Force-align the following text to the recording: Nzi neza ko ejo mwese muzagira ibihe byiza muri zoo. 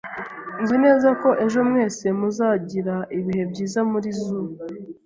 Nzi 0.61 0.75
neza 0.85 1.09
ko 1.21 1.29
ejo 1.45 1.59
mwese 1.69 2.05
muzagira 2.19 2.95
ibihe 3.17 3.43
byiza 3.51 3.79
muri 3.91 4.09
zoo. 4.21 4.51